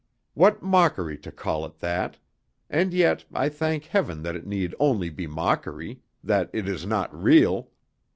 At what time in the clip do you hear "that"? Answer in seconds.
1.77-2.17, 4.23-4.35, 6.23-6.49